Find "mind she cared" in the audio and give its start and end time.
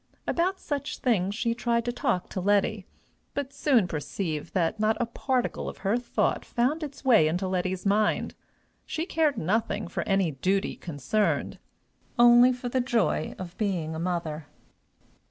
7.85-9.37